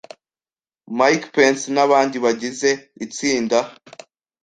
[0.97, 2.69] Mike Pence n'abandi bagize
[3.05, 3.59] itsinda